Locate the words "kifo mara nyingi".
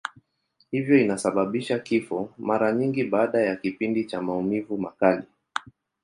1.79-3.03